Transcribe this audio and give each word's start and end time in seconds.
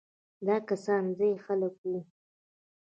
دا 0.47 0.55
کسان 0.69 1.03
ځايي 1.17 1.35
خلک 1.45 1.75
وو. 1.87 1.99